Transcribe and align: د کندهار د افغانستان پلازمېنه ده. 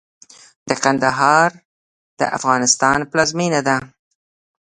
د 0.67 0.69
کندهار 0.83 1.49
د 2.19 2.21
افغانستان 2.37 2.99
پلازمېنه 3.11 3.59
ده. 3.67 3.77